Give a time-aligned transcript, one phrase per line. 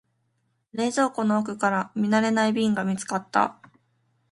[0.73, 3.61] 冷蔵庫の奥から見慣れない瓶が見つかった。